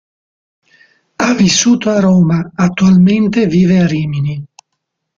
[1.17, 4.43] Ha vissuto a Roma, attualmente vive a Rimini.